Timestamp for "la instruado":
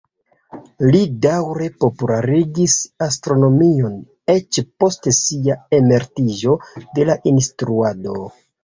7.13-8.21